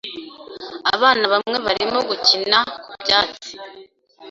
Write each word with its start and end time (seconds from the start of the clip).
Abana 0.95 1.25
bamwe 1.33 1.57
barimo 1.65 1.99
gukina 2.09 2.57
ku 2.83 2.89
byatsi. 3.01 3.51